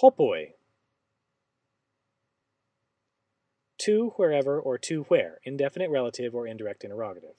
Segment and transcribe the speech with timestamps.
[0.00, 0.54] Hopoi.
[3.78, 7.36] To wherever or to where, indefinite relative or indirect interrogative.